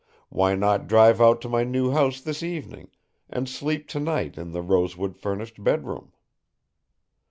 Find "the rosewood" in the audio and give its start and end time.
4.51-5.15